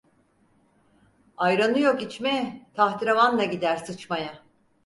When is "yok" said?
1.79-2.01